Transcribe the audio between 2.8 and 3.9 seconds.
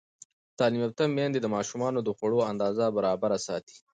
برابره ساتي.